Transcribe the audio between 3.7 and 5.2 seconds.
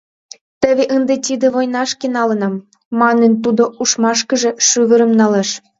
умшашкыже шӱвырым